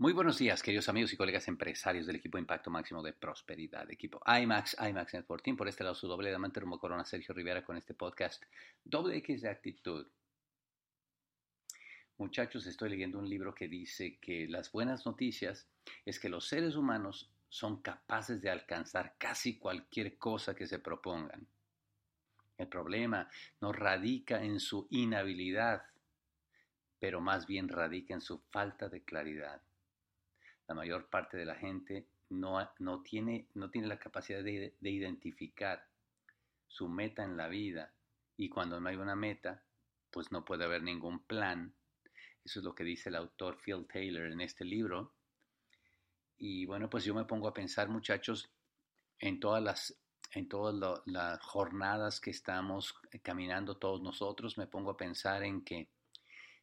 Muy 0.00 0.12
buenos 0.12 0.38
días, 0.38 0.62
queridos 0.62 0.88
amigos 0.88 1.12
y 1.12 1.16
colegas 1.16 1.48
empresarios 1.48 2.06
del 2.06 2.14
equipo 2.14 2.38
Impacto 2.38 2.70
Máximo 2.70 3.02
de 3.02 3.12
Prosperidad, 3.12 3.90
equipo 3.90 4.22
IMAX, 4.24 4.76
IMAX 4.78 5.14
Network 5.14 5.42
Team. 5.42 5.56
Por 5.56 5.66
este 5.66 5.82
lado, 5.82 5.96
su 5.96 6.06
doble 6.06 6.28
diamante 6.28 6.60
Romo 6.60 6.78
Corona, 6.78 7.04
Sergio 7.04 7.34
Rivera, 7.34 7.64
con 7.64 7.76
este 7.76 7.94
podcast 7.94 8.40
Doble 8.84 9.16
X 9.16 9.42
de 9.42 9.50
Actitud. 9.50 10.06
Muchachos, 12.16 12.64
estoy 12.68 12.90
leyendo 12.90 13.18
un 13.18 13.28
libro 13.28 13.52
que 13.52 13.66
dice 13.66 14.18
que 14.20 14.46
las 14.46 14.70
buenas 14.70 15.04
noticias 15.04 15.66
es 16.04 16.20
que 16.20 16.28
los 16.28 16.46
seres 16.46 16.76
humanos 16.76 17.32
son 17.48 17.82
capaces 17.82 18.40
de 18.40 18.50
alcanzar 18.50 19.16
casi 19.18 19.58
cualquier 19.58 20.16
cosa 20.16 20.54
que 20.54 20.68
se 20.68 20.78
propongan. 20.78 21.44
El 22.56 22.68
problema 22.68 23.28
no 23.60 23.72
radica 23.72 24.44
en 24.44 24.60
su 24.60 24.86
inhabilidad, 24.90 25.82
pero 27.00 27.20
más 27.20 27.48
bien 27.48 27.68
radica 27.68 28.14
en 28.14 28.20
su 28.20 28.38
falta 28.38 28.88
de 28.88 29.02
claridad 29.02 29.60
la 30.68 30.74
mayor 30.74 31.08
parte 31.08 31.36
de 31.36 31.46
la 31.46 31.54
gente 31.56 32.06
no, 32.30 32.70
no, 32.78 33.02
tiene, 33.02 33.48
no 33.54 33.70
tiene 33.70 33.88
la 33.88 33.98
capacidad 33.98 34.44
de, 34.44 34.76
de 34.78 34.90
identificar 34.90 35.84
su 36.66 36.88
meta 36.88 37.24
en 37.24 37.36
la 37.36 37.48
vida 37.48 37.92
y 38.36 38.48
cuando 38.48 38.78
no 38.78 38.88
hay 38.88 38.96
una 38.96 39.16
meta, 39.16 39.64
pues 40.10 40.30
no 40.30 40.44
puede 40.44 40.64
haber 40.64 40.82
ningún 40.82 41.20
plan. 41.20 41.74
Eso 42.44 42.60
es 42.60 42.64
lo 42.64 42.74
que 42.74 42.84
dice 42.84 43.08
el 43.08 43.16
autor 43.16 43.58
Phil 43.58 43.86
Taylor 43.92 44.30
en 44.30 44.40
este 44.40 44.64
libro. 44.64 45.12
Y 46.36 46.64
bueno, 46.66 46.88
pues 46.88 47.04
yo 47.04 47.14
me 47.14 47.24
pongo 47.24 47.48
a 47.48 47.54
pensar, 47.54 47.88
muchachos, 47.88 48.48
en 49.18 49.40
todas 49.40 49.62
las, 49.62 49.98
en 50.32 50.48
todas 50.48 51.02
las 51.06 51.40
jornadas 51.42 52.20
que 52.20 52.30
estamos 52.30 52.94
caminando 53.22 53.76
todos 53.76 54.00
nosotros, 54.00 54.56
me 54.56 54.68
pongo 54.68 54.92
a 54.92 54.96
pensar 54.96 55.42
en 55.42 55.64
que 55.64 55.88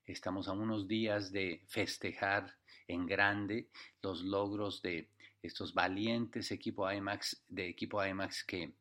Estamos 0.07 0.47
a 0.47 0.51
unos 0.51 0.87
días 0.87 1.31
de 1.31 1.63
festejar 1.65 2.55
en 2.87 3.07
grande 3.07 3.69
los 4.03 4.21
logros 4.23 4.83
de 4.83 5.09
estos 5.41 5.73
valientes 5.73 6.51
equipos 6.51 6.93
IMAX, 6.93 7.43
de 7.47 7.67
equipo 7.67 8.05
IMAX 8.05 8.43
que 8.43 8.75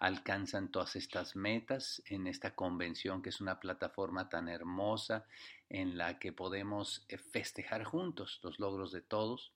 alcanzan 0.00 0.70
todas 0.70 0.94
estas 0.96 1.34
metas 1.34 2.02
en 2.04 2.26
esta 2.26 2.54
convención 2.54 3.22
que 3.22 3.30
es 3.30 3.40
una 3.40 3.58
plataforma 3.58 4.28
tan 4.28 4.50
hermosa 4.50 5.24
en 5.70 5.96
la 5.96 6.18
que 6.18 6.34
podemos 6.34 7.06
eh, 7.08 7.16
festejar 7.16 7.84
juntos 7.84 8.38
los 8.42 8.58
logros 8.58 8.92
de 8.92 9.00
todos. 9.00 9.54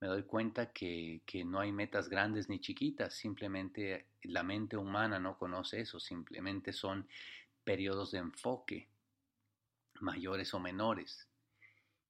Me 0.00 0.06
doy 0.06 0.22
cuenta 0.22 0.72
que, 0.72 1.20
que 1.26 1.44
no 1.44 1.58
hay 1.58 1.72
metas 1.72 2.08
grandes 2.08 2.48
ni 2.48 2.60
chiquitas, 2.60 3.14
simplemente 3.14 4.06
la 4.22 4.44
mente 4.44 4.76
humana 4.76 5.18
no 5.18 5.36
conoce 5.36 5.80
eso, 5.80 5.98
simplemente 5.98 6.72
son 6.72 7.08
periodos 7.64 8.12
de 8.12 8.18
enfoque 8.18 8.88
mayores 10.02 10.54
o 10.54 10.60
menores. 10.60 11.28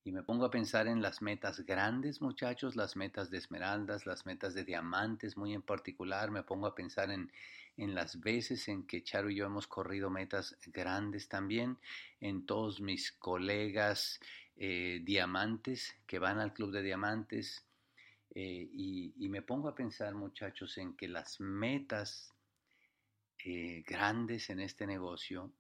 Y 0.05 0.13
me 0.13 0.23
pongo 0.23 0.47
a 0.47 0.51
pensar 0.51 0.87
en 0.87 1.03
las 1.03 1.21
metas 1.21 1.61
grandes, 1.61 2.23
muchachos, 2.23 2.77
las 2.77 2.97
metas 2.97 3.31
de 3.31 3.39
esmeraldas, 3.39 4.07
las 4.07 4.25
metas 4.25 4.55
de 4.55 4.65
diamantes, 4.65 5.37
muy 5.37 5.53
en 5.53 5.63
particular. 5.63 6.31
Me 6.31 6.43
pongo 6.43 6.67
a 6.67 6.75
pensar 6.75 7.11
en, 7.11 7.31
en 7.77 7.95
las 7.95 8.21
veces 8.21 8.69
en 8.69 8.87
que 8.87 9.03
Charo 9.03 9.31
y 9.31 9.37
yo 9.37 9.47
hemos 9.47 9.67
corrido 9.67 10.11
metas 10.11 10.57
grandes 10.67 11.29
también, 11.29 11.79
en 12.21 12.45
todos 12.45 12.81
mis 12.81 13.13
colegas 13.13 14.19
eh, 14.57 15.01
diamantes 15.05 15.95
que 16.07 16.19
van 16.19 16.41
al 16.41 16.53
club 16.53 16.73
de 16.73 16.83
diamantes. 16.83 17.65
Eh, 18.35 18.69
y, 18.73 19.29
me 19.29 19.43
pongo 19.43 19.69
a 19.69 19.75
pensar, 19.75 20.15
muchachos, 20.15 20.77
en 20.79 20.97
que 20.97 21.07
las 21.07 21.39
metas 21.41 22.35
eh, 23.45 23.85
grandes 23.87 24.51
en 24.51 24.61
este 24.61 24.87
negocio 24.87 25.53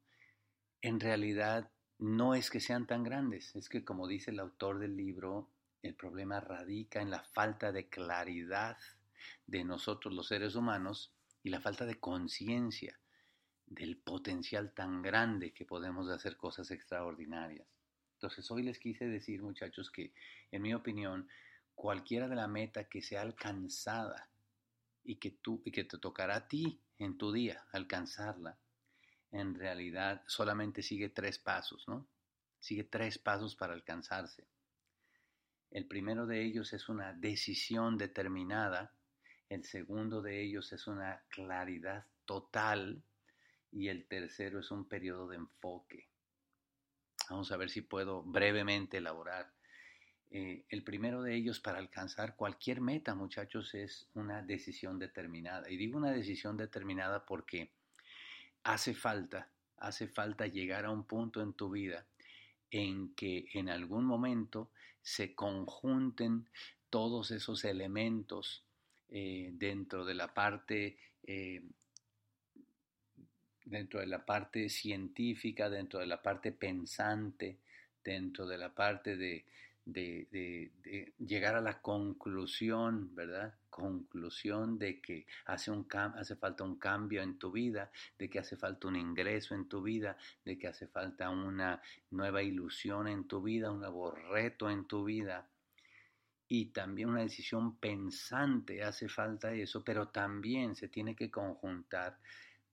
en 0.83 0.99
realidad 0.99 1.71
no 1.99 2.35
es 2.35 2.51
que 2.51 2.61
sean 2.61 2.87
tan 2.87 3.03
grandes, 3.03 3.55
es 3.57 3.69
que 3.69 3.85
como 3.85 4.07
dice 4.07 4.31
el 4.31 4.39
autor 4.39 4.79
del 4.79 4.97
libro, 4.97 5.51
el 5.83 5.95
problema 5.95 6.41
radica 6.41 7.01
en 7.01 7.11
la 7.11 7.23
falta 7.23 7.73
de 7.73 7.89
claridad 7.89 8.77
de 9.47 9.65
nosotros 9.65 10.15
los 10.15 10.29
seres 10.29 10.55
humanos 10.55 11.13
y 11.43 11.51
la 11.51 11.61
falta 11.61 11.87
de 11.87 11.99
conciencia 11.99 12.99
del 13.67 13.97
potencial 13.97 14.73
tan 14.73 15.03
grande 15.03 15.53
que 15.53 15.65
podemos 15.65 16.09
hacer 16.09 16.37
cosas 16.37 16.71
extraordinarias. 16.71 17.67
Entonces 18.15 18.51
hoy 18.51 18.63
les 18.63 18.79
quise 18.79 19.07
decir 19.07 19.43
muchachos 19.43 19.91
que 19.91 20.13
en 20.51 20.63
mi 20.63 20.75
opinión 20.75 21.29
cualquiera 21.75 22.29
de 22.29 22.37
la 22.37 22.49
meta 22.49 22.89
que 22.89 23.03
sea 23.03 23.23
alcanzada 23.23 24.29
y 25.05 25.17
que 25.17 25.31
tú 25.31 25.63
y 25.65 25.73
que 25.73 25.85
te 25.85 25.99
tocará 25.99 26.37
a 26.37 26.49
ti 26.49 26.81
en 26.99 27.19
tu 27.19 27.33
día 27.33 27.65
alcanzarla 27.73 28.59
en 29.33 29.55
realidad 29.55 30.23
solamente 30.27 30.83
sigue 30.83 31.11
tres 31.11 31.39
pasos, 31.39 31.87
¿no? 31.89 32.07
Sigue 32.61 32.85
tres 32.85 33.19
pasos 33.19 33.55
para 33.57 33.75
alcanzarse. 33.75 34.47
El 35.71 35.87
primero 35.87 36.27
de 36.27 36.43
ellos 36.43 36.73
es 36.73 36.89
una 36.89 37.13
decisión 37.13 37.99
determinada, 37.99 38.95
el 39.49 39.65
segundo 39.65 40.23
de 40.23 40.43
ellos 40.43 40.73
es 40.73 40.87
una 40.87 41.23
claridad 41.29 42.07
total 42.25 43.03
y 43.71 43.89
el 43.89 44.07
tercero 44.07 44.61
es 44.61 44.71
un 44.71 44.89
periodo 44.89 45.29
de 45.29 45.37
enfoque. 45.37 46.09
Vamos 47.29 47.53
a 47.53 47.57
ver 47.57 47.69
si 47.69 47.83
puedo 47.83 48.23
brevemente 48.23 48.99
elaborar. 48.99 49.53
Eh, 50.31 50.65
el 50.69 50.85
primero 50.85 51.23
de 51.23 51.35
ellos 51.35 51.61
para 51.61 51.79
alcanzar 51.79 52.37
cualquier 52.37 52.81
meta, 52.81 53.15
muchachos, 53.15 53.75
es 53.75 54.09
una 54.15 54.43
decisión 54.43 54.99
determinada. 54.99 55.71
Y 55.71 55.77
digo 55.77 55.97
una 55.99 56.13
decisión 56.13 56.57
determinada 56.57 57.25
porque 57.25 57.73
hace 58.69 58.93
falta, 58.93 59.49
hace 59.79 60.09
falta 60.09 60.47
llegar 60.47 60.85
a 60.85 60.91
un 60.91 61.05
punto 61.05 61.41
en 61.41 61.55
tu 61.55 61.71
vida 61.71 62.05
en 62.71 63.15
que 63.15 63.49
en 63.55 63.71
algún 63.71 64.05
momento 64.05 64.71
se 65.01 65.35
conjunten 65.35 66.47
todos 66.91 67.31
esos 67.31 67.65
elementos 67.65 68.63
eh, 69.09 69.51
dentro 69.55 70.05
de 70.05 70.15
la 70.15 70.35
parte 70.35 70.99
eh, 71.23 71.63
dentro 73.65 74.01
de 74.01 74.07
la 74.07 74.25
parte 74.25 74.69
científica, 74.69 75.71
dentro 75.71 76.01
de 76.01 76.07
la 76.07 76.21
parte 76.21 76.53
pensante, 76.53 77.59
dentro 78.05 78.47
de 78.47 78.59
la 78.59 78.75
parte 78.75 79.17
de, 79.17 79.47
de, 79.89 81.13
llegar 81.19 81.57
a 81.57 81.61
la 81.61 81.81
conclusión, 81.81 83.15
¿verdad? 83.15 83.55
Conclusión 83.71 84.79
de 84.79 85.01
que 85.01 85.27
hace, 85.47 85.71
un 85.71 85.87
hace 85.93 86.37
falta 86.37 86.65
un 86.65 86.77
cambio 86.77 87.23
en 87.23 87.39
tu 87.39 87.51
vida, 87.51 87.91
de 88.19 88.29
que 88.29 88.39
hace 88.39 88.57
falta 88.57 88.89
un 88.89 88.97
ingreso 88.97 89.55
en 89.55 89.67
tu 89.69 89.83
vida, 89.83 90.17
de 90.45 90.59
que 90.59 90.69
hace 90.69 90.87
falta 90.87 91.31
una 91.31 91.81
nueva 92.11 92.43
ilusión 92.43 93.09
en 93.09 93.27
tu 93.27 93.43
vida, 93.43 93.71
un 93.71 93.81
nuevo 93.81 94.11
reto 94.11 94.69
en 94.69 94.85
tu 94.85 95.05
vida. 95.05 95.49
Y 96.49 96.67
también 96.67 97.11
una 97.11 97.23
decisión 97.23 97.77
pensante, 97.77 98.83
hace 98.83 99.09
falta 99.09 99.53
eso, 99.53 99.83
pero 99.85 100.09
también 100.09 100.75
se 100.75 100.89
tiene 100.89 101.15
que 101.15 101.31
conjuntar 101.31 102.19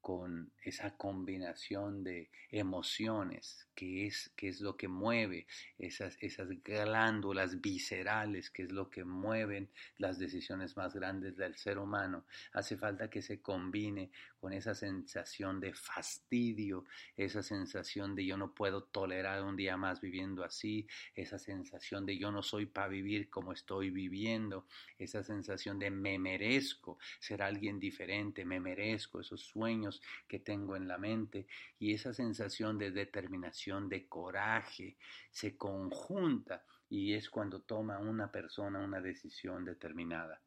con 0.06 0.52
esa 0.62 0.96
combinación 0.98 2.04
de 2.04 2.30
emociones, 2.52 3.68
que 3.74 4.06
es, 4.06 4.32
que 4.36 4.50
es 4.50 4.62
lo 4.62 4.78
que 4.78 4.88
mueve 4.88 5.48
esas, 5.80 6.16
esas 6.22 6.48
glándulas 6.64 7.60
viscerales, 7.60 8.52
que 8.52 8.62
es 8.62 8.72
lo 8.72 8.88
que 8.92 9.04
mueven 9.04 9.68
las 9.98 10.20
decisiones 10.20 10.78
más 10.78 10.94
grandes 10.94 11.38
del 11.38 11.56
ser 11.56 11.80
humano. 11.80 12.24
Hace 12.54 12.78
falta 12.78 13.10
que 13.10 13.24
se 13.24 13.42
combine 13.42 14.12
con 14.40 14.54
esa 14.54 14.76
sensación 14.76 15.60
de 15.60 15.74
fastidio, 15.74 16.86
esa 17.18 17.42
sensación 17.42 18.14
de 18.14 18.28
yo 18.28 18.38
no 18.38 18.54
puedo 18.54 18.84
tolerar 18.84 19.44
un 19.44 19.56
día 19.56 19.76
más 19.76 20.02
viviendo 20.02 20.44
así, 20.44 20.86
esa 21.16 21.40
sensación 21.40 22.06
de 22.06 22.20
yo 22.20 22.32
no 22.32 22.44
soy 22.44 22.68
para 22.68 22.90
vivir 22.90 23.32
como 23.32 23.54
estoy 23.54 23.90
viviendo, 23.90 24.68
esa 25.00 25.24
sensación 25.24 25.80
de 25.80 25.90
me 25.90 26.20
merezco 26.20 27.00
ser 27.20 27.42
alguien 27.42 27.80
diferente, 27.80 28.46
me 28.46 28.60
merezco 28.60 29.20
esos 29.20 29.42
sueños 29.42 29.95
que 30.28 30.40
tengo 30.40 30.76
en 30.76 30.88
la 30.88 30.98
mente 30.98 31.48
y 31.80 31.94
esa 31.94 32.14
sensación 32.14 32.78
de 32.78 32.92
determinación, 32.92 33.90
de 33.90 34.08
coraje, 34.08 34.98
se 35.32 35.58
conjunta 35.58 36.64
y 36.90 37.14
es 37.14 37.30
cuando 37.30 37.62
toma 37.62 38.00
una 38.00 38.32
persona 38.32 38.80
una 38.80 39.02
decisión 39.02 39.66
determinada. 39.66 40.42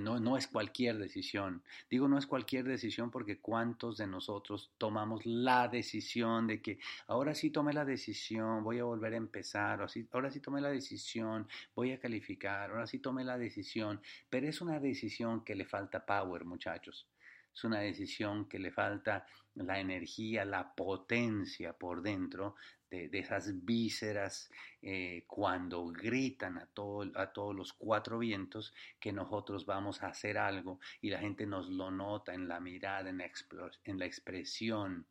no, 0.00 0.18
no 0.18 0.36
es 0.38 0.46
cualquier 0.46 0.98
decisión. 0.98 1.62
Digo 1.90 2.08
no 2.08 2.18
es 2.18 2.26
cualquier 2.26 2.64
decisión 2.64 3.10
porque 3.10 3.40
cuántos 3.40 3.98
de 3.98 4.06
nosotros 4.06 4.72
tomamos 4.78 5.26
la 5.26 5.68
decisión 5.68 6.46
de 6.46 6.62
que 6.62 6.78
ahora 7.06 7.34
sí 7.34 7.50
tomé 7.50 7.72
la 7.72 7.84
decisión, 7.84 8.64
voy 8.64 8.78
a 8.78 8.84
volver 8.84 9.12
a 9.12 9.18
empezar, 9.18 9.82
o 9.82 9.84
así, 9.84 10.08
ahora 10.12 10.30
sí 10.30 10.40
tomé 10.40 10.60
la 10.60 10.70
decisión, 10.70 11.46
voy 11.74 11.92
a 11.92 12.00
calificar, 12.00 12.70
ahora 12.70 12.86
sí 12.86 12.98
tomé 12.98 13.24
la 13.24 13.36
decisión, 13.38 14.00
pero 14.30 14.48
es 14.48 14.60
una 14.60 14.80
decisión 14.80 15.44
que 15.44 15.54
le 15.54 15.66
falta 15.66 16.06
power, 16.06 16.44
muchachos 16.44 17.06
es 17.54 17.64
una 17.64 17.80
decisión 17.80 18.48
que 18.48 18.58
le 18.58 18.70
falta 18.72 19.26
la 19.54 19.78
energía, 19.78 20.44
la 20.44 20.74
potencia 20.74 21.72
por 21.72 22.02
dentro 22.02 22.56
de, 22.90 23.08
esas 23.12 23.64
vísceras 23.64 24.50
eh, 24.82 25.24
cuando 25.26 25.86
gritan 25.86 26.58
a, 26.58 26.66
todo, 26.66 27.10
a 27.14 27.32
todos 27.32 27.54
los 27.54 27.72
cuatro 27.72 28.18
vientos 28.18 28.74
que 29.00 29.12
nosotros 29.12 29.66
vamos 29.66 30.02
a 30.02 30.08
hacer 30.08 30.38
algo 30.38 30.80
y 31.00 31.10
la 31.10 31.18
gente 31.18 31.46
nos 31.46 31.68
lo 31.68 31.90
nota 31.90 32.34
en 32.34 32.48
la 32.48 32.60
mirada, 32.60 33.10
en 33.10 33.18
la, 33.18 33.30
en 33.84 33.98
la 33.98 34.06
expresión. 34.06 35.06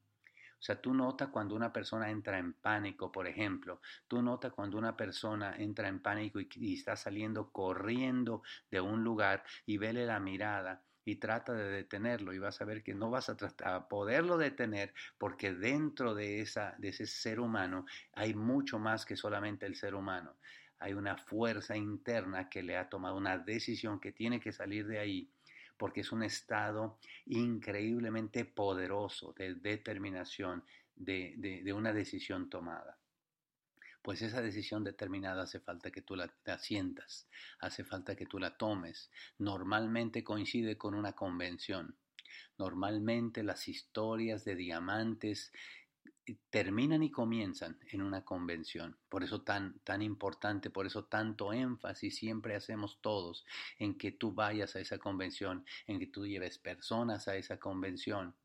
O 0.63 0.65
sea, 0.65 0.79
tú 0.79 0.93
notas 0.93 1.27
cuando 1.27 1.55
una 1.55 1.73
persona 1.73 2.09
entra 2.09 2.39
en 2.39 2.53
pánico, 2.53 3.11
por 3.11 3.27
ejemplo, 3.27 3.81
tú 4.07 4.21
notas 4.21 4.53
cuando 4.53 4.77
una 4.77 4.95
persona 4.95 5.57
entra 5.57 5.89
en 5.89 5.99
pánico 6.01 6.39
y, 6.39 6.73
está 6.73 6.95
saliendo 6.95 7.51
corriendo 7.51 8.43
de 8.71 8.79
un 8.79 9.03
lugar 9.03 9.43
y 9.65 9.77
vele 9.77 10.05
la 10.05 10.21
mirada 10.21 10.81
y 11.05 11.15
trata 11.17 11.53
de 11.53 11.69
detenerlo 11.69 12.33
y 12.33 12.39
vas 12.39 12.61
a 12.61 12.65
ver 12.65 12.83
que 12.83 12.93
no 12.93 13.09
vas 13.09 13.29
a, 13.29 13.87
poderlo 13.87 14.37
detener 14.37 14.93
porque 15.17 15.53
dentro 15.53 16.15
de 16.15 16.41
ese 16.41 17.05
ser 17.05 17.39
humano 17.39 17.85
hay 18.13 18.33
mucho 18.33 18.79
más 18.79 19.05
que 19.05 19.15
solamente 19.15 19.65
el 19.65 19.75
ser 19.75 19.95
humano. 19.95 20.35
Hay 20.79 20.93
una 20.93 21.17
fuerza 21.17 21.77
interna 21.77 22.49
que 22.49 22.63
le 22.63 22.77
ha 22.77 22.89
tomado 22.89 23.15
una 23.15 23.37
decisión 23.37 23.99
que 23.99 24.11
tiene 24.11 24.39
que 24.39 24.51
salir 24.51 24.85
de 24.87 24.99
ahí 24.99 25.29
porque 25.77 26.01
es 26.01 26.11
un 26.11 26.23
estado 26.23 26.97
increíblemente 27.25 28.45
poderoso 28.45 29.33
de 29.37 29.55
determinación, 29.55 30.63
de, 30.95 31.73
una 31.75 31.91
decisión 31.91 32.49
tomada. 32.49 32.97
Pues 34.03 34.21
esa 34.21 34.41
decisión 34.41 34.83
determinada 34.83 35.43
hace 35.43 35.59
falta 35.59 35.89
que 35.89 36.01
tú 36.03 36.15
la, 36.15 36.31
la, 36.45 36.59
sientas, 36.59 37.27
hace 37.59 37.83
falta 37.83 38.15
que 38.15 38.27
tú 38.27 38.37
la 38.37 38.57
tomes. 38.57 39.09
Normalmente 39.39 40.23
coincide 40.23 40.77
con 40.77 40.93
una 40.93 41.13
convención. 41.13 41.95
Normalmente 42.57 43.41
las 43.43 43.67
historias 43.67 44.45
de 44.45 44.55
diamantes 44.55 45.51
terminan 46.49 47.03
y 47.03 47.11
comienzan 47.11 47.77
en 47.91 48.01
una 48.01 48.23
convención. 48.23 48.97
Por 49.09 49.23
eso 49.23 49.41
tan, 49.41 49.79
tan 49.79 50.01
importante, 50.01 50.69
por 50.69 50.85
eso 50.85 51.05
tanto 51.05 51.51
énfasis 51.51 52.15
siempre 52.15 52.55
hacemos 52.55 52.99
todos 53.01 53.45
en 53.79 53.97
que 53.97 54.11
tú 54.11 54.33
vayas 54.33 54.75
a 54.75 54.79
esa 54.79 54.97
convención, 54.97 55.65
en 55.87 55.99
que 55.99 56.07
tú 56.07 56.25
lleves 56.25 56.57
personas 56.57 57.27
a 57.27 57.35
esa 57.35 57.57
convención. 57.57 58.35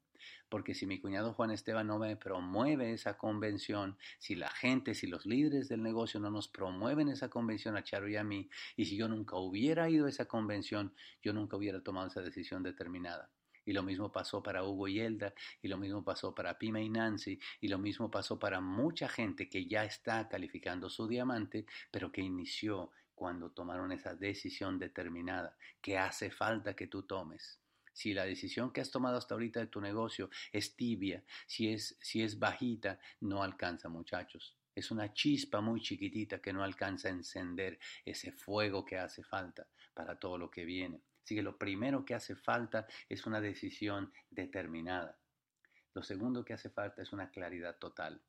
Porque 0.48 0.74
si 0.74 0.86
mi 0.86 1.00
cuñado 1.00 1.32
Juan 1.32 1.50
Esteban 1.50 1.86
no 1.86 1.98
me 1.98 2.16
promueve 2.16 2.92
esa 2.92 3.16
convención, 3.16 3.96
si 4.18 4.34
la 4.34 4.50
gente, 4.50 4.94
si 4.94 5.06
los 5.06 5.26
líderes 5.26 5.68
del 5.68 5.82
negocio 5.82 6.20
no 6.20 6.30
nos 6.30 6.48
promueven 6.48 7.08
esa 7.08 7.28
convención 7.28 7.76
a 7.76 7.84
Charo 7.84 8.08
y 8.08 8.16
a 8.16 8.24
mí, 8.24 8.48
y 8.76 8.86
si 8.86 8.96
yo 8.96 9.08
nunca 9.08 9.36
hubiera 9.36 9.88
ido 9.90 10.06
a 10.06 10.08
esa 10.08 10.26
convención, 10.26 10.94
yo 11.22 11.32
nunca 11.32 11.56
hubiera 11.56 11.82
tomado 11.82 12.08
esa 12.08 12.22
decisión 12.22 12.62
determinada. 12.62 13.30
Y 13.64 13.74
lo 13.74 13.82
mismo 13.82 14.10
pasó 14.10 14.42
para 14.42 14.64
Hugo 14.64 14.88
y 14.88 15.00
Elda, 15.00 15.34
y 15.60 15.68
lo 15.68 15.76
mismo 15.76 16.02
pasó 16.02 16.34
para 16.34 16.58
Pima 16.58 16.80
y 16.80 16.88
Nancy, 16.88 17.38
y 17.60 17.68
lo 17.68 17.76
mismo 17.78 18.10
pasó 18.10 18.38
para 18.38 18.62
mucha 18.62 19.10
gente 19.10 19.50
que 19.50 19.66
ya 19.66 19.84
está 19.84 20.26
calificando 20.26 20.88
su 20.88 21.06
diamante, 21.06 21.66
pero 21.90 22.10
que 22.10 22.22
inició 22.22 22.90
cuando 23.14 23.50
tomaron 23.50 23.92
esa 23.92 24.14
decisión 24.14 24.78
determinada, 24.78 25.56
que 25.82 25.98
hace 25.98 26.30
falta 26.30 26.74
que 26.74 26.86
tú 26.86 27.02
tomes. 27.02 27.60
Si 27.98 28.14
la 28.14 28.26
decisión 28.26 28.70
que 28.72 28.80
has 28.80 28.92
tomado 28.92 29.18
hasta 29.18 29.34
ahorita 29.34 29.58
de 29.58 29.66
tu 29.66 29.80
negocio 29.80 30.30
es 30.52 30.76
tibia, 30.76 31.24
si 31.48 31.72
es, 31.72 31.98
si 32.00 32.22
es 32.22 32.38
bajita, 32.38 33.00
no 33.22 33.42
alcanza, 33.42 33.88
muchachos. 33.88 34.56
Es 34.72 34.92
una 34.92 35.12
chispa 35.12 35.60
muy 35.60 35.80
chiquitita 35.80 36.40
que 36.40 36.52
no 36.52 36.62
alcanza 36.62 37.08
a 37.08 37.10
encender 37.10 37.80
ese 38.04 38.30
fuego 38.30 38.84
que 38.84 38.98
hace 38.98 39.24
falta 39.24 39.66
para 39.94 40.16
todo 40.16 40.38
lo 40.38 40.48
que 40.48 40.64
viene. 40.64 41.02
Así 41.24 41.34
que 41.34 41.42
lo 41.42 41.58
primero 41.58 42.04
que 42.04 42.14
hace 42.14 42.36
falta 42.36 42.86
es 43.08 43.26
una 43.26 43.40
decisión 43.40 44.12
determinada. 44.30 45.18
Lo 45.92 46.04
segundo 46.04 46.44
que 46.44 46.52
hace 46.52 46.70
falta 46.70 47.02
es 47.02 47.12
una 47.12 47.32
claridad 47.32 47.78
total. 47.78 48.22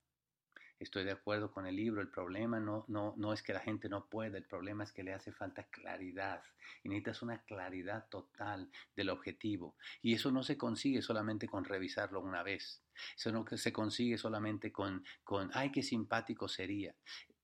Estoy 0.80 1.04
de 1.04 1.12
acuerdo 1.12 1.52
con 1.52 1.66
el 1.66 1.76
libro, 1.76 2.02
el 2.02 2.10
problema 2.10 2.60
no, 2.60 2.86
no, 2.88 3.14
no 3.18 3.34
es 3.34 3.44
que 3.44 3.54
la 3.54 3.60
gente 3.60 3.90
no 3.90 4.06
pueda, 4.06 4.38
el 4.38 4.46
problema 4.46 4.84
es 4.84 4.94
que 4.94 5.04
le 5.04 5.14
hace 5.14 5.32
falta 5.32 5.64
claridad. 5.64 6.42
Y 6.84 6.90
necesitas 6.90 7.22
una 7.22 7.42
claridad 7.44 8.08
total 8.10 8.70
del 8.96 9.10
objetivo. 9.10 9.76
Y 10.02 10.14
eso 10.14 10.32
no 10.32 10.44
se 10.44 10.58
consigue 10.58 11.02
solamente 11.02 11.48
con 11.48 11.66
revisarlo 11.66 12.22
una 12.22 12.44
vez. 12.44 12.82
Eso 13.18 13.32
no 13.32 13.46
se 13.46 13.74
consigue 13.74 14.18
solamente 14.18 14.72
con, 14.72 15.04
con 15.24 15.52
ay, 15.54 15.72
qué 15.72 15.84
simpático 15.84 16.48
sería 16.48 16.96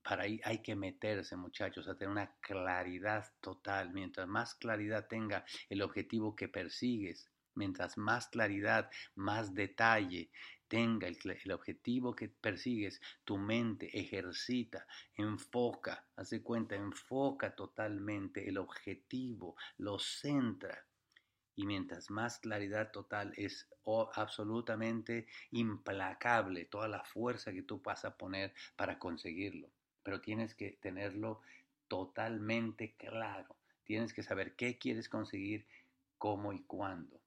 para 0.06 0.22
ahí 0.22 0.40
hay 0.44 0.62
que 0.62 0.76
meterse, 0.76 1.34
muchachos, 1.34 1.88
a 1.88 1.96
tener 1.96 2.12
una 2.12 2.32
claridad 2.40 3.26
total. 3.40 3.92
Mientras 3.92 4.28
más 4.28 4.54
claridad 4.54 5.08
tenga 5.08 5.44
el 5.68 5.82
objetivo 5.82 6.36
que 6.36 6.48
persigues, 6.48 7.28
mientras 7.54 7.98
más 7.98 8.28
claridad, 8.28 8.88
más 9.16 9.52
detalle 9.52 10.30
tenga 10.68 11.08
el, 11.08 11.16
objetivo 11.52 12.14
que 12.14 12.28
persigues, 12.28 13.00
tu 13.24 13.38
mente 13.38 13.98
ejercita, 13.98 14.86
enfoca, 15.16 16.06
hace 16.16 16.42
cuenta, 16.42 16.74
enfoca 16.74 17.54
totalmente 17.54 18.48
el 18.48 18.58
objetivo, 18.58 19.56
lo 19.78 19.98
centra. 19.98 20.86
Y 21.54 21.66
mientras 21.66 22.10
más 22.10 22.38
claridad 22.38 22.92
total 22.92 23.32
es 23.36 23.68
absolutamente 24.14 25.26
implacable 25.52 26.66
toda 26.66 26.88
la 26.88 27.02
fuerza 27.04 27.52
que 27.52 27.62
tú 27.62 27.80
vas 27.80 28.04
a 28.04 28.16
poner 28.16 28.52
para 28.76 28.98
conseguirlo 28.98 29.70
pero 30.06 30.20
tienes 30.20 30.54
que 30.54 30.78
tenerlo 30.80 31.40
totalmente 31.88 32.94
claro. 32.96 33.56
Tienes 33.82 34.14
que 34.14 34.22
saber 34.22 34.54
qué 34.54 34.78
quieres 34.78 35.08
conseguir, 35.08 35.66
cómo 36.16 36.52
y 36.52 36.62
cuándo. 36.62 37.20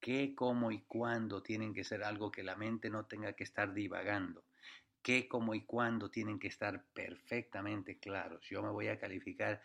Qué, 0.00 0.34
cómo 0.34 0.70
y 0.70 0.82
cuándo 0.82 1.42
tienen 1.42 1.72
que 1.74 1.84
ser 1.84 2.04
algo 2.04 2.30
que 2.30 2.42
la 2.42 2.56
mente 2.56 2.90
no 2.90 3.06
tenga 3.06 3.32
que 3.34 3.44
estar 3.44 3.72
divagando. 3.72 4.44
Qué, 5.02 5.28
cómo 5.28 5.54
y 5.54 5.64
cuándo 5.64 6.10
tienen 6.10 6.38
que 6.38 6.48
estar 6.48 6.84
perfectamente 6.92 7.98
claros. 7.98 8.46
Yo 8.48 8.62
me 8.62 8.70
voy 8.70 8.88
a 8.88 8.98
calificar 8.98 9.60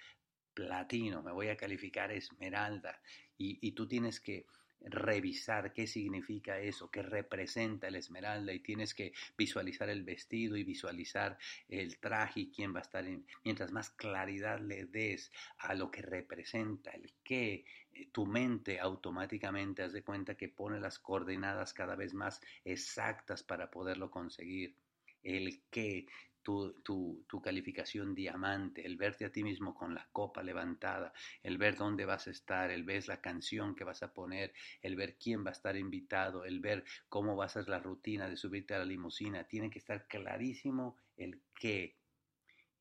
platino, 0.54 1.22
me 1.24 1.32
voy 1.32 1.48
a 1.50 1.58
calificar 1.58 2.12
esmeralda 2.12 3.02
y, 3.38 3.60
y 3.66 3.72
tú 3.74 3.88
tienes 3.88 4.20
que 4.20 4.46
revisar 4.82 5.74
qué 5.74 5.88
significa 5.88 6.60
eso, 6.60 6.90
qué 6.90 7.02
representa 7.02 7.88
el 7.88 7.96
esmeralda 7.96 8.54
y 8.54 8.60
tienes 8.60 8.94
que 8.94 9.14
visualizar 9.38 9.90
el 9.90 10.04
vestido 10.04 10.56
y 10.58 10.64
visualizar 10.64 11.38
el 11.68 11.98
traje 11.98 12.42
y 12.42 12.52
quién 12.52 12.74
va 12.74 12.80
a 12.80 12.84
estar 12.84 13.06
en. 13.06 13.26
Mientras 13.44 13.72
más 13.72 13.90
claridad 13.90 14.60
le 14.60 14.86
des 14.86 15.32
a 15.60 15.74
lo 15.74 15.92
que 15.92 16.02
representa, 16.02 16.92
el 16.92 17.14
qué, 17.24 17.66
eh, 17.94 18.10
tu 18.12 18.26
mente 18.26 18.80
automáticamente 18.80 19.84
hace 19.84 20.04
cuenta 20.04 20.36
que 20.36 20.50
pone 20.50 20.80
las 20.80 21.00
coordenadas 21.00 21.74
cada 21.74 21.96
vez 21.96 22.14
más 22.14 22.42
exactas 22.64 23.44
para 23.44 23.70
poderlo 23.70 24.10
conseguir. 24.10 24.76
El 25.22 25.62
qué, 25.70 26.06
tu, 26.44 27.42
calificación 27.44 28.16
diamante, 28.16 28.86
el 28.86 28.98
verte 28.98 29.26
a 29.26 29.32
ti 29.32 29.44
mismo 29.44 29.74
con 29.74 29.94
la 29.94 30.08
copa 30.12 30.44
levantada, 30.44 31.14
el 31.44 31.58
ver 31.58 31.78
dónde 31.78 32.06
vas 32.06 32.28
a 32.28 32.32
estar, 32.32 32.72
el 32.72 32.84
ver 32.84 33.08
la 33.08 33.22
canción 33.22 33.76
que 33.76 33.84
vas 33.84 34.04
a 34.04 34.14
poner, 34.14 34.54
el 34.82 34.96
ver 34.96 35.18
quién 35.18 35.46
va 35.46 35.50
a 35.50 35.54
estar 35.54 35.76
invitado, 35.76 36.46
el 36.46 36.60
ver 36.60 36.84
cómo 37.08 37.36
va 37.36 37.46
a 37.46 37.50
ser 37.50 37.70
la 37.70 37.80
rutina 37.80 38.30
de 38.30 38.38
subirte 38.38 38.74
a 38.74 38.80
la 38.80 38.86
limusina. 38.86 39.46
Tiene 39.46 39.70
que 39.70 39.80
estar 39.80 40.08
clarísimo 40.08 40.98
el 41.18 41.42
qué. 41.56 41.98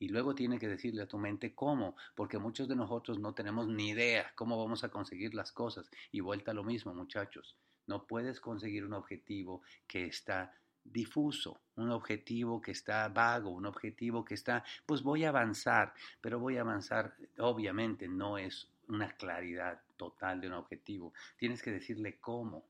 Y 0.00 0.08
luego 0.08 0.34
tiene 0.34 0.58
que 0.58 0.69
decirle 0.69 1.02
a 1.02 1.08
tu 1.08 1.19
mente 1.19 1.54
cómo, 1.54 1.96
porque 2.14 2.38
muchos 2.38 2.69
de 2.69 2.76
nosotros 2.76 3.19
no 3.19 3.34
tenemos 3.34 3.66
ni 3.66 3.90
idea 3.90 4.33
cómo 4.37 4.56
vamos 4.56 4.85
a 4.85 4.90
conseguir 4.90 5.35
las 5.35 5.52
cosas. 5.52 5.90
Y 6.12 6.21
vuelta 6.21 6.52
a 6.52 6.54
lo 6.54 6.62
mismo, 6.62 6.94
muchachos. 6.94 7.56
No 7.87 8.06
puedes 8.06 8.40
conseguir 8.40 8.85
un 8.85 8.92
objetivo 8.92 9.62
que 9.87 10.04
está 10.04 10.52
difuso, 10.85 11.61
un 11.76 11.90
objetivo 11.90 12.61
que 12.61 12.73
está 12.73 13.08
vago, 13.08 13.50
un 13.50 13.66
objetivo 13.66 14.25
que 14.25 14.35
está, 14.35 14.64
pues 14.87 15.02
voy 15.02 15.25
a 15.25 15.28
avanzar, 15.28 15.92
pero 16.20 16.38
voy 16.38 16.56
a 16.56 16.62
avanzar, 16.62 17.14
obviamente 17.38 18.08
no 18.08 18.38
es 18.38 18.68
una 18.88 19.11
claridad 19.12 19.80
total 19.97 20.40
de 20.40 20.49
un 20.49 20.54
objetivo, 20.54 21.12
tienes 21.37 21.62
que 21.62 21.70
decirle 21.70 22.18
cómo, 22.18 22.64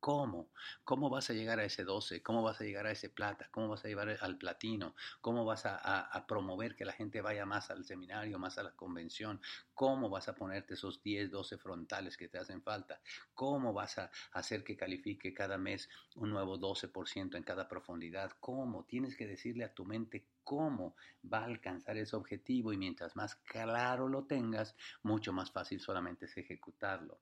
¿Cómo? 0.00 0.52
¿Cómo 0.84 1.10
vas 1.10 1.28
a 1.28 1.32
llegar 1.32 1.58
a 1.58 1.64
ese 1.64 1.82
12? 1.82 2.22
¿Cómo 2.22 2.42
vas 2.42 2.60
a 2.60 2.64
llegar 2.64 2.86
a 2.86 2.92
ese 2.92 3.10
plata? 3.10 3.48
¿Cómo 3.50 3.68
vas 3.68 3.84
a 3.84 3.88
llevar 3.88 4.16
al 4.20 4.38
platino? 4.38 4.94
¿Cómo 5.20 5.44
vas 5.44 5.64
a, 5.66 6.24
promover 6.28 6.76
que 6.76 6.84
la 6.84 6.92
gente 6.92 7.20
vaya 7.20 7.44
más 7.46 7.70
al 7.70 7.84
seminario, 7.84 8.38
más 8.38 8.58
a 8.58 8.62
la 8.62 8.76
convención? 8.76 9.40
¿Cómo 9.74 10.08
vas 10.08 10.28
a 10.28 10.36
ponerte 10.36 10.74
esos 10.74 11.02
10, 11.02 11.32
12 11.32 11.58
frontales 11.58 12.16
que 12.16 12.28
te 12.28 12.38
hacen 12.38 12.62
falta? 12.62 13.00
¿Cómo 13.34 13.72
vas 13.72 13.98
a 13.98 14.10
hacer 14.32 14.62
que 14.62 14.76
califique 14.76 15.34
cada 15.34 15.58
mes 15.58 15.88
un 16.14 16.30
nuevo 16.30 16.58
12% 16.58 17.36
en 17.36 17.42
cada 17.42 17.66
profundidad? 17.66 18.30
¿Cómo? 18.38 18.84
Tienes 18.84 19.16
que 19.16 19.26
decirle 19.26 19.64
a 19.64 19.74
tu 19.74 19.84
mente 19.84 20.28
cómo 20.44 20.94
va 21.30 21.40
a 21.40 21.44
alcanzar 21.44 21.96
ese 21.96 22.14
objetivo 22.14 22.72
y 22.72 22.78
mientras 22.78 23.16
más 23.16 23.34
claro 23.34 24.08
lo 24.08 24.26
tengas, 24.26 24.76
mucho 25.02 25.32
más 25.32 25.50
fácil 25.50 25.80
solamente 25.80 26.26
es 26.26 26.36
ejecutarlo. 26.36 27.18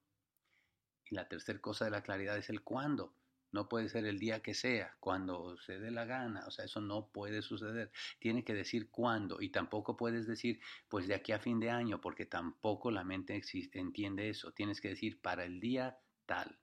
Y 1.10 1.14
la 1.14 1.28
tercera 1.28 1.60
cosa 1.60 1.84
de 1.84 1.90
la 1.90 2.02
claridad 2.02 2.36
es 2.36 2.50
el 2.50 2.62
cuándo. 2.62 3.14
No 3.52 3.68
puede 3.68 3.88
ser 3.88 4.04
el 4.04 4.18
día 4.18 4.42
que 4.42 4.54
sea, 4.54 4.96
cuando 5.00 5.56
se 5.58 5.78
dé 5.78 5.90
la 5.90 6.04
gana, 6.04 6.44
o 6.46 6.50
sea, 6.50 6.64
eso 6.64 6.80
no 6.80 7.08
puede 7.08 7.42
suceder. 7.42 7.90
Tiene 8.18 8.44
que 8.44 8.54
decir 8.54 8.90
cuándo 8.90 9.40
y 9.40 9.50
tampoco 9.50 9.96
puedes 9.96 10.26
decir, 10.26 10.60
pues 10.88 11.06
de 11.06 11.14
aquí 11.14 11.32
a 11.32 11.38
fin 11.38 11.60
de 11.60 11.70
año, 11.70 12.00
porque 12.00 12.26
tampoco 12.26 12.90
la 12.90 13.04
mente 13.04 13.40
entiende 13.72 14.28
eso. 14.28 14.52
Tienes 14.52 14.80
que 14.80 14.88
decir 14.88 15.20
para 15.20 15.44
el 15.44 15.60
día 15.60 15.98
tal. 16.26 16.58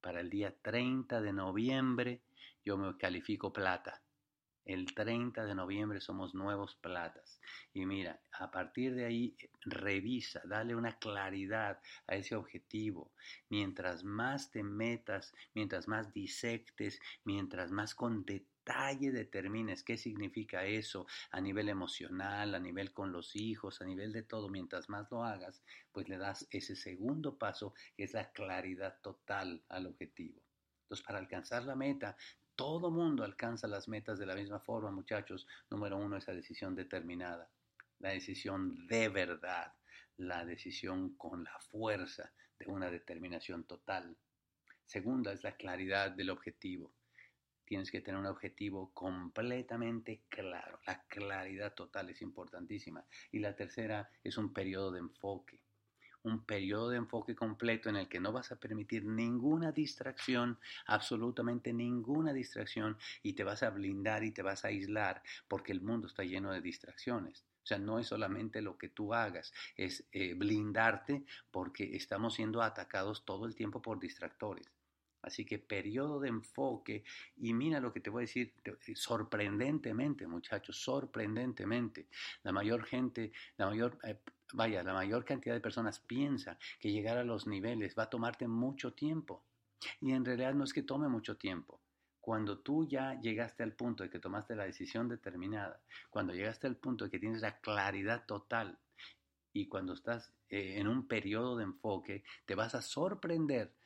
Para 0.00 0.20
el 0.20 0.30
día 0.30 0.56
30 0.62 1.20
de 1.20 1.32
noviembre 1.32 2.22
yo 2.64 2.76
me 2.78 2.96
califico 2.96 3.52
plata 3.52 4.02
El 4.70 4.94
30 4.94 5.46
de 5.46 5.54
noviembre 5.56 6.00
somos 6.00 6.32
nuevos 6.32 6.76
platas. 6.76 7.40
Y 7.74 7.86
mira, 7.86 8.20
a 8.30 8.52
partir 8.52 8.94
de 8.94 9.04
ahí 9.04 9.36
revisa, 9.62 10.42
dale 10.44 10.76
una 10.76 10.96
claridad 10.96 11.80
a 12.06 12.14
ese 12.14 12.36
objetivo. 12.36 13.10
Mientras 13.48 14.04
más 14.04 14.52
te 14.52 14.62
metas, 14.62 15.34
mientras 15.56 15.88
más 15.88 16.12
disectes, 16.12 17.00
mientras 17.24 17.72
más 17.72 17.96
con 17.96 18.24
detalle 18.24 19.10
determines 19.10 19.82
qué 19.82 19.96
significa 19.96 20.64
eso 20.64 21.04
a 21.32 21.40
nivel 21.40 21.68
emocional, 21.68 22.54
a 22.54 22.60
nivel 22.60 22.92
con 22.92 23.10
los 23.10 23.34
hijos, 23.34 23.82
a 23.82 23.84
nivel 23.84 24.12
de 24.12 24.22
todo, 24.22 24.48
mientras 24.48 24.88
más 24.88 25.10
lo 25.10 25.24
hagas, 25.24 25.64
pues 25.90 26.08
le 26.08 26.16
das 26.16 26.46
ese 26.52 26.76
segundo 26.76 27.36
paso 27.36 27.74
que 27.96 28.04
es 28.04 28.12
la 28.12 28.30
claridad 28.30 29.00
total 29.02 29.64
al 29.68 29.88
objetivo. 29.88 30.40
Entonces, 30.90 31.06
para 31.06 31.18
alcanzar 31.20 31.62
la 31.64 31.76
meta, 31.76 32.16
todo 32.60 32.90
mundo 32.90 33.24
alcanza 33.24 33.66
las 33.66 33.88
metas 33.88 34.18
de 34.18 34.26
la 34.26 34.34
misma 34.34 34.60
forma, 34.60 34.90
muchachos. 34.90 35.48
Número 35.70 35.96
uno, 35.96 36.18
esa 36.18 36.34
decisión 36.34 36.74
determinada, 36.74 37.48
la 38.00 38.10
decisión 38.10 38.86
de 38.86 39.08
verdad, 39.08 39.72
la 40.18 40.44
decisión 40.44 41.16
con 41.16 41.42
la 41.42 41.58
fuerza 41.70 42.30
de 42.58 42.66
una 42.66 42.90
determinación 42.90 43.64
total. 43.64 44.14
Segunda 44.84 45.32
es 45.32 45.42
la 45.42 45.56
claridad 45.56 46.10
del 46.10 46.28
objetivo. 46.28 46.92
Tienes 47.64 47.90
que 47.90 48.02
tener 48.02 48.20
un 48.20 48.26
objetivo 48.26 48.90
completamente 48.92 50.24
claro. 50.28 50.80
La 50.86 51.02
claridad 51.04 51.72
total 51.72 52.10
es 52.10 52.20
importantísima. 52.20 53.02
Y 53.32 53.38
la 53.38 53.56
tercera 53.56 54.10
es 54.22 54.36
un 54.36 54.52
periodo 54.52 54.92
de 54.92 54.98
enfoque 54.98 55.62
un 56.22 56.44
periodo 56.44 56.90
de 56.90 56.98
enfoque 56.98 57.34
completo 57.34 57.88
en 57.88 57.96
el 57.96 58.08
que 58.08 58.20
no 58.20 58.32
vas 58.32 58.52
a 58.52 58.56
permitir 58.56 59.04
ninguna 59.04 59.72
distracción, 59.72 60.58
absolutamente 60.86 61.72
ninguna 61.72 62.32
distracción, 62.32 62.96
y 63.22 63.32
te 63.32 63.44
vas 63.44 63.62
a 63.62 63.70
blindar 63.70 64.24
y 64.24 64.32
te 64.32 64.42
vas 64.42 64.64
a 64.64 64.68
aislar 64.68 65.22
porque 65.48 65.72
el 65.72 65.80
mundo 65.80 66.06
está 66.06 66.24
lleno 66.24 66.52
de 66.52 66.60
distracciones. 66.60 67.44
O 67.62 67.66
sea, 67.66 67.78
no 67.78 67.98
es 67.98 68.06
solamente 68.06 68.62
lo 68.62 68.78
que 68.78 68.88
tú 68.88 69.12
hagas, 69.14 69.52
es 69.76 70.04
eh, 70.12 70.34
blindarte 70.34 71.24
porque 71.50 71.96
estamos 71.96 72.34
siendo 72.34 72.62
atacados 72.62 73.24
todo 73.24 73.46
el 73.46 73.54
tiempo 73.54 73.82
por 73.82 74.00
distractores. 74.00 74.70
Así 75.22 75.44
que 75.44 75.58
periodo 75.58 76.18
de 76.20 76.28
enfoque, 76.28 77.04
y 77.36 77.52
mira 77.52 77.78
lo 77.78 77.92
que 77.92 78.00
te 78.00 78.08
voy 78.08 78.22
a 78.22 78.26
decir, 78.26 78.54
sorprendentemente, 78.94 80.26
muchachos, 80.26 80.78
sorprendentemente, 80.78 82.08
la 82.42 82.52
mayor 82.52 82.84
gente, 82.86 83.32
la 83.58 83.66
mayor 83.66 83.98
eh, 84.04 84.18
vaya, 84.54 84.82
la 84.82 84.94
mayor 84.94 85.24
cantidad 85.24 85.54
de 85.54 85.60
personas 85.60 86.00
piensa 86.00 86.58
que 86.78 86.92
llegar 86.92 87.18
a 87.18 87.24
los 87.24 87.46
niveles 87.46 87.94
va 87.98 88.04
a 88.04 88.10
tomarte 88.10 88.48
mucho 88.48 88.94
tiempo. 88.94 89.46
Y 90.00 90.12
en 90.12 90.24
realidad 90.24 90.54
no 90.54 90.64
es 90.64 90.72
que 90.72 90.82
tome 90.82 91.08
mucho 91.08 91.36
tiempo. 91.38 91.82
Cuando 92.20 92.60
tú 92.60 92.86
ya 92.86 93.18
llegaste 93.20 93.62
al 93.62 93.74
punto 93.74 94.02
de 94.04 94.10
que 94.10 94.18
tomaste 94.18 94.54
la 94.54 94.64
decisión 94.64 95.08
determinada, 95.08 95.82
cuando 96.10 96.34
llegaste 96.34 96.66
al 96.66 96.76
punto 96.76 97.04
de 97.04 97.10
que 97.10 97.18
tienes 97.18 97.40
la 97.40 97.60
claridad 97.60 98.26
total 98.26 98.78
y 99.52 99.68
cuando 99.68 99.94
estás 99.94 100.34
eh, 100.48 100.78
en 100.78 100.88
un 100.88 101.08
periodo 101.08 101.56
de 101.56 101.64
enfoque, 101.64 102.24
te 102.46 102.54
vas 102.54 102.74
a 102.74 102.82
sorprender 102.82 103.76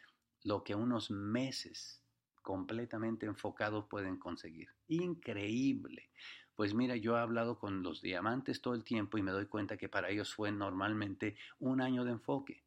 lo 0.43 0.65
que 0.65 0.75
unos 0.75 1.11
meses 1.11 2.05
completamente 2.43 3.27
enfocados 3.27 3.87
pueden 3.89 4.19
conseguir. 4.19 4.69
Increíble. 4.89 6.11
Pues 6.55 6.73
mira, 6.73 6.95
yo 6.97 7.17
he 7.17 7.21
hablado 7.21 7.59
con 7.59 7.83
los 7.83 8.01
diamantes 8.01 8.61
todo 8.61 8.75
el 8.75 8.85
tiempo 8.85 9.19
y 9.19 9.23
me 9.23 9.33
doy 9.33 9.47
cuenta 9.47 9.77
que 9.77 9.89
para 9.89 10.11
ellos 10.11 10.35
fue 10.35 10.53
normalmente 10.53 11.37
un 11.59 11.81
año 11.81 12.05
de 12.05 12.13
enfoque. 12.13 12.63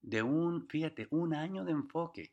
De 0.00 0.22
un, 0.22 0.66
fíjate, 0.68 1.08
un 1.10 1.34
año 1.34 1.64
de 1.64 1.72
enfoque. 1.72 2.32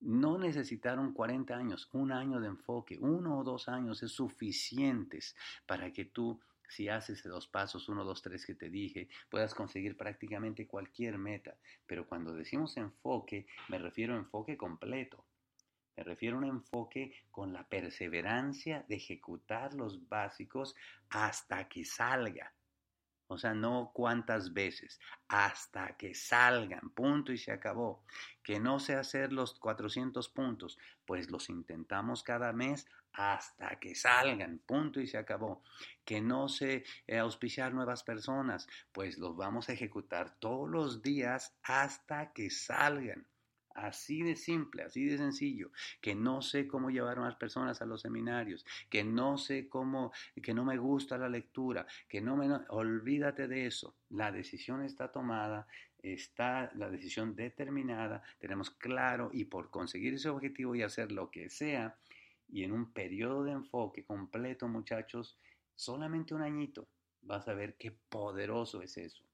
No 0.00 0.38
necesitaron 0.38 1.12
40 1.12 1.56
años, 1.56 1.88
un 1.92 2.12
año 2.12 2.40
de 2.40 2.48
enfoque, 2.48 2.98
uno 3.00 3.38
o 3.38 3.44
dos 3.44 3.68
años 3.68 4.02
es 4.02 4.12
suficientes 4.12 5.34
para 5.66 5.92
que 5.92 6.04
tú, 6.04 6.40
si 6.68 6.88
haces 6.88 7.24
los 7.24 7.48
pasos, 7.48 7.88
uno, 7.88 8.04
dos, 8.04 8.22
tres 8.22 8.46
que 8.46 8.54
te 8.54 8.70
dije, 8.70 9.08
puedas 9.28 9.54
conseguir 9.54 9.96
prácticamente 9.96 10.68
cualquier 10.68 11.18
meta. 11.18 11.58
Pero 11.86 12.06
cuando 12.06 12.32
decimos 12.34 12.76
enfoque, 12.76 13.46
me 13.68 13.78
refiero 13.78 14.14
a 14.14 14.18
enfoque 14.18 14.56
completo. 14.56 15.24
Me 15.98 16.04
refiero 16.04 16.36
a 16.36 16.38
un 16.38 16.44
enfoque 16.44 17.12
con 17.32 17.52
la 17.52 17.64
perseverancia 17.68 18.84
de 18.88 18.94
ejecutar 18.94 19.74
los 19.74 20.08
básicos 20.08 20.76
hasta 21.10 21.68
que 21.68 21.84
salga. 21.84 22.54
O 23.26 23.36
sea, 23.36 23.52
no 23.52 23.90
cuántas 23.92 24.52
veces, 24.52 25.00
hasta 25.26 25.96
que 25.96 26.14
salgan, 26.14 26.90
punto 26.90 27.32
y 27.32 27.36
se 27.36 27.50
acabó. 27.50 28.04
Que 28.44 28.60
no 28.60 28.78
sé 28.78 28.94
hacer 28.94 29.32
los 29.32 29.58
400 29.58 30.28
puntos, 30.28 30.78
pues 31.04 31.32
los 31.32 31.48
intentamos 31.48 32.22
cada 32.22 32.52
mes 32.52 32.86
hasta 33.12 33.80
que 33.80 33.96
salgan, 33.96 34.60
punto 34.64 35.00
y 35.00 35.08
se 35.08 35.18
acabó. 35.18 35.64
Que 36.04 36.20
no 36.20 36.48
sé 36.48 36.84
eh, 37.08 37.18
auspiciar 37.18 37.74
nuevas 37.74 38.04
personas, 38.04 38.68
pues 38.92 39.18
los 39.18 39.36
vamos 39.36 39.68
a 39.68 39.72
ejecutar 39.72 40.38
todos 40.38 40.70
los 40.70 41.02
días 41.02 41.58
hasta 41.64 42.32
que 42.32 42.50
salgan. 42.50 43.26
Así 43.80 44.22
de 44.22 44.34
simple, 44.34 44.82
así 44.82 45.04
de 45.04 45.18
sencillo, 45.18 45.70
que 46.00 46.16
no 46.16 46.42
sé 46.42 46.66
cómo 46.66 46.90
llevar 46.90 47.20
más 47.20 47.36
personas 47.36 47.80
a 47.80 47.86
los 47.86 48.00
seminarios, 48.00 48.66
que 48.90 49.04
no 49.04 49.38
sé 49.38 49.68
cómo, 49.68 50.12
que 50.42 50.52
no 50.52 50.64
me 50.64 50.76
gusta 50.78 51.16
la 51.16 51.28
lectura, 51.28 51.86
que 52.08 52.20
no 52.20 52.36
me... 52.36 52.48
Olvídate 52.70 53.46
de 53.46 53.66
eso. 53.66 53.94
La 54.10 54.32
decisión 54.32 54.82
está 54.82 55.12
tomada, 55.12 55.68
está 56.02 56.72
la 56.74 56.90
decisión 56.90 57.36
determinada, 57.36 58.22
tenemos 58.40 58.70
claro 58.70 59.30
y 59.32 59.44
por 59.44 59.70
conseguir 59.70 60.14
ese 60.14 60.28
objetivo 60.28 60.74
y 60.74 60.82
hacer 60.82 61.12
lo 61.12 61.30
que 61.30 61.48
sea, 61.48 61.96
y 62.48 62.64
en 62.64 62.72
un 62.72 62.92
periodo 62.92 63.44
de 63.44 63.52
enfoque 63.52 64.04
completo, 64.04 64.66
muchachos, 64.66 65.38
solamente 65.76 66.34
un 66.34 66.42
añito, 66.42 66.88
vas 67.22 67.46
a 67.46 67.54
ver 67.54 67.76
qué 67.76 67.92
poderoso 68.08 68.82
es 68.82 68.96
eso. 68.96 69.27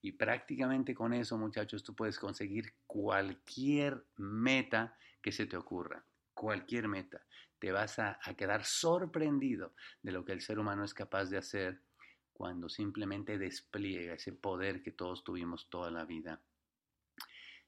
Y 0.00 0.12
prácticamente 0.12 0.94
con 0.94 1.12
eso, 1.12 1.36
muchachos, 1.36 1.82
tú 1.82 1.94
puedes 1.94 2.18
conseguir 2.18 2.74
cualquier 2.86 4.06
meta 4.16 4.96
que 5.20 5.32
se 5.32 5.46
te 5.46 5.56
ocurra. 5.56 6.04
Cualquier 6.34 6.86
meta. 6.86 7.24
Te 7.58 7.72
vas 7.72 7.98
a, 7.98 8.18
quedar 8.36 8.64
sorprendido 8.64 9.74
de 10.02 10.12
lo 10.12 10.24
que 10.24 10.32
el 10.32 10.40
ser 10.40 10.60
humano 10.60 10.84
es 10.84 10.94
capaz 10.94 11.26
de 11.26 11.38
hacer 11.38 11.82
cuando 12.32 12.68
simplemente 12.68 13.36
despliega 13.36 14.14
ese 14.14 14.32
poder 14.32 14.82
que 14.82 14.92
todos 14.92 15.24
tuvimos 15.24 15.68
toda 15.68 15.90
la 15.90 16.04
vida 16.04 16.40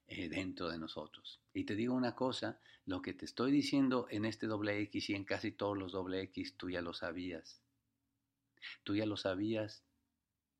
eh, 0.06 0.28
dentro 0.28 0.68
de 0.68 0.78
nosotros. 0.78 1.40
Y 1.52 1.64
te 1.64 1.74
digo 1.74 1.94
una 1.94 2.14
cosa, 2.14 2.60
lo 2.86 3.02
que 3.02 3.12
te 3.12 3.24
estoy 3.24 3.50
diciendo 3.50 4.06
en 4.08 4.24
este 4.24 4.46
doble 4.46 4.78
X 4.82 5.10
y 5.10 5.14
en 5.16 5.24
casi 5.24 5.50
todos 5.50 5.76
los 5.76 5.90
doble 5.90 6.20
X, 6.22 6.56
tú 6.56 6.70
ya 6.70 6.82
lo 6.82 6.92
sabías. 6.92 7.60
Tú 8.84 8.94
ya 8.94 9.06
lo 9.06 9.16
sabías, 9.16 9.82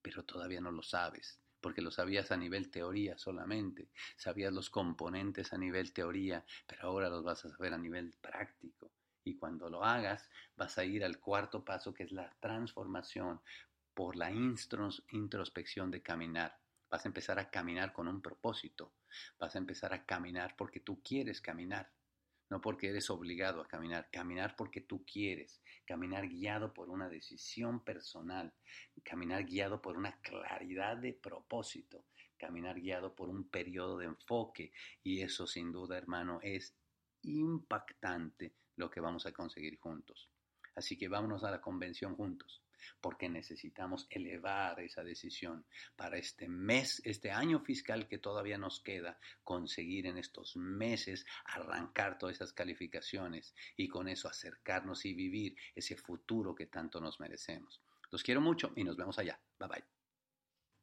pero 0.03 0.25
todavía 0.25 0.61
no 0.61 0.73
lo 0.73 0.83
sabes 0.83 1.41
porque 1.61 1.83
lo 1.83 1.91
sabías 1.91 2.31
a 2.31 2.37
nivel 2.37 2.71
teoría 2.71 3.19
solamente, 3.19 3.89
sabías 4.17 4.53
los 4.53 4.71
componentes 4.71 5.53
a 5.53 5.59
nivel 5.59 5.93
teoría, 5.93 6.45
pero 6.67 6.89
ahora 6.89 7.09
los 7.09 7.25
vas 7.25 7.45
a 7.45 7.51
saber 7.51 7.75
a 7.75 7.79
nivel 7.79 8.15
práctico. 8.21 8.91
Y 9.25 9.37
cuando 9.37 9.69
lo 9.69 9.85
hagas, 9.85 10.29
vas 10.57 10.79
a 10.79 10.85
ir 10.85 11.05
al 11.05 11.19
cuarto 11.21 11.65
paso, 11.65 11.93
que 11.93 12.05
es 12.05 12.13
la 12.13 12.35
transformación 12.41 13.41
por 13.95 14.17
la 14.17 14.31
introspección 14.31 15.91
de 15.91 16.01
caminar. 16.01 16.59
Vas 16.89 17.05
a 17.05 17.09
empezar 17.09 17.39
a 17.39 17.51
caminar 17.51 17.93
con 17.93 18.09
un 18.09 18.23
propósito. 18.23 18.93
Vas 19.39 19.55
a 19.55 19.59
empezar 19.59 19.93
a 19.93 20.05
caminar 20.05 20.57
porque 20.57 20.81
tú 20.81 21.03
quieres 21.03 21.41
caminar 21.41 21.91
no 22.51 22.61
porque 22.61 22.89
eres 22.89 23.09
obligado 23.11 23.63
a 23.63 23.69
caminar, 23.69 24.11
caminar 24.11 24.57
porque 24.57 24.81
tú 24.81 25.05
quieres, 25.05 25.63
caminar 25.87 26.29
guiado 26.29 26.75
por 26.75 26.91
una 26.91 27.09
decisión 27.09 27.83
personal, 27.85 28.53
caminar 29.03 29.45
guiado 29.45 29.81
por 29.81 29.97
una 29.97 30.21
claridad 30.21 30.97
de 30.97 31.13
propósito, 31.13 32.05
caminar 32.37 32.81
guiado 32.81 33.15
por 33.15 33.29
un 33.29 33.49
periodo 33.49 33.97
de 33.99 34.07
enfoque 34.07 34.73
y 35.03 35.23
eso 35.23 35.47
sin 35.47 35.73
duda, 35.73 35.97
hermano, 35.97 36.41
es 36.43 36.75
impactante 37.23 38.53
lo 38.77 38.91
que 38.91 39.01
vamos 39.01 39.27
a 39.27 39.33
conseguir 39.33 39.79
juntos. 39.79 40.29
Así 40.75 40.97
que 40.97 41.09
vámonos 41.09 41.45
a 41.45 41.51
la 41.51 41.61
convención 41.61 42.17
juntos 42.17 42.63
porque 43.01 43.29
necesitamos 43.29 44.07
elevar 44.11 44.81
esa 44.81 45.03
decisión 45.03 45.65
para 45.97 46.19
este 46.19 46.49
mes, 46.49 47.01
este 47.05 47.31
año 47.31 47.61
fiscal 47.61 48.09
que 48.09 48.19
todavía 48.19 48.59
nos 48.59 48.81
queda, 48.81 49.19
conseguir 49.43 50.07
en 50.07 50.19
estos 50.19 50.57
meses 50.57 51.27
arrancar 51.45 52.19
todas 52.19 52.37
esas 52.37 52.53
calificaciones 52.53 53.55
y 53.77 53.89
con 53.89 54.09
eso 54.09 54.29
acercarnos 54.29 55.05
y 55.05 55.15
vivir 55.15 55.57
ese 55.75 55.97
futuro 55.97 56.55
que 56.55 56.67
tanto 56.67 57.01
nos 57.01 57.21
merecemos. 57.21 57.81
Los 58.11 58.23
quiero 58.23 58.41
mucho 58.41 58.73
y 58.77 58.85
nos 58.85 58.97
vemos 58.97 59.19
allá. 59.19 59.41
Bye 59.59 59.69
bye. 59.69 60.00